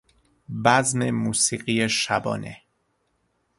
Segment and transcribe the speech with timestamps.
[0.65, 2.57] بزم موسیقی شبانه